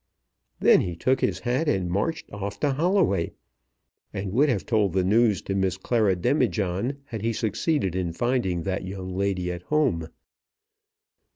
[0.59, 3.33] Then he took his hat and marched off to Holloway,
[4.11, 8.63] and would have told the news to Miss Clara Demijohn had he succeeded in finding
[8.63, 10.07] that young lady at home.